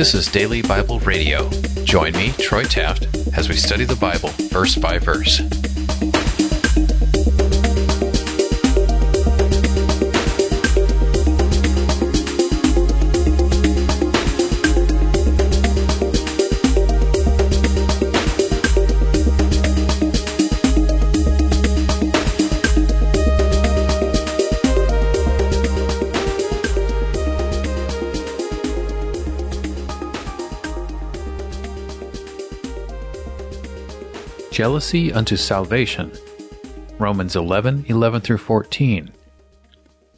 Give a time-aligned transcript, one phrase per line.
[0.00, 1.50] This is Daily Bible Radio.
[1.84, 5.42] Join me, Troy Taft, as we study the Bible verse by verse.
[34.50, 36.10] Jealousy unto salvation.
[36.98, 39.12] Romans 11 11 through 14.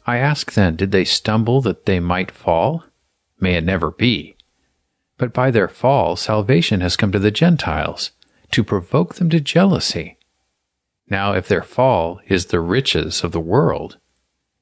[0.05, 2.83] I ask then, did they stumble that they might fall?
[3.39, 4.35] May it never be.
[5.17, 8.11] But by their fall, salvation has come to the Gentiles,
[8.51, 10.17] to provoke them to jealousy.
[11.07, 13.97] Now, if their fall is the riches of the world,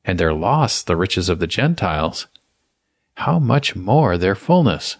[0.03, 2.27] and their loss the riches of the Gentiles,
[3.15, 4.97] how much more their fullness?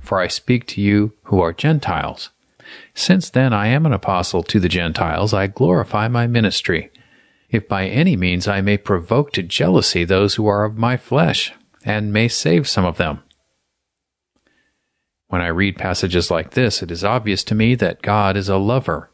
[0.00, 2.30] For I speak to you who are Gentiles.
[2.94, 6.90] Since then I am an apostle to the Gentiles, I glorify my ministry,
[7.48, 11.52] if by any means I may provoke to jealousy those who are of my flesh,
[11.84, 13.22] and may save some of them.
[15.28, 18.56] When I read passages like this, it is obvious to me that God is a
[18.56, 19.10] lover.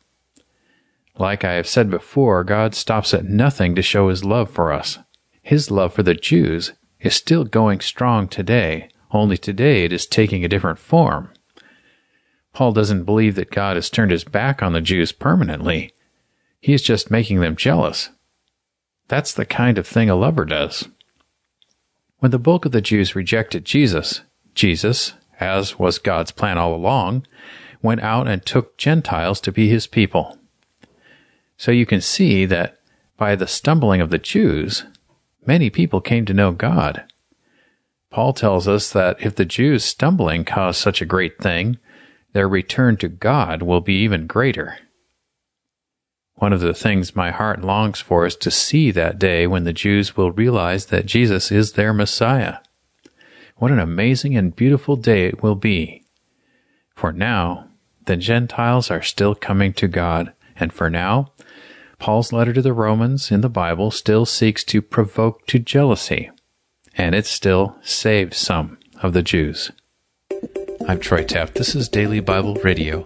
[1.18, 4.98] Like I have said before, God stops at nothing to show his love for us.
[5.42, 10.44] His love for the Jews is still going strong today, only today it is taking
[10.44, 11.30] a different form.
[12.56, 15.92] Paul doesn't believe that God has turned his back on the Jews permanently.
[16.58, 18.08] He is just making them jealous.
[19.08, 20.88] That's the kind of thing a lover does.
[22.20, 24.22] When the bulk of the Jews rejected Jesus,
[24.54, 27.26] Jesus, as was God's plan all along,
[27.82, 30.38] went out and took Gentiles to be his people.
[31.58, 32.78] So you can see that
[33.18, 34.86] by the stumbling of the Jews,
[35.44, 37.04] many people came to know God.
[38.10, 41.76] Paul tells us that if the Jews' stumbling caused such a great thing,
[42.36, 44.76] their return to God will be even greater.
[46.34, 49.72] One of the things my heart longs for is to see that day when the
[49.72, 52.58] Jews will realize that Jesus is their Messiah.
[53.56, 56.04] What an amazing and beautiful day it will be.
[56.94, 57.70] For now,
[58.04, 61.32] the Gentiles are still coming to God, and for now,
[61.98, 66.30] Paul's letter to the Romans in the Bible still seeks to provoke to jealousy,
[66.98, 69.72] and it still saves some of the Jews.
[70.88, 71.54] I'm Troy Taft.
[71.56, 73.04] This is Daily Bible Radio.